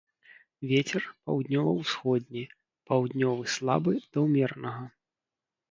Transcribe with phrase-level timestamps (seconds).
[0.71, 2.43] Вецер паўднёва-ўсходні,
[2.91, 4.85] паўднёвы слабы да ўмеранага.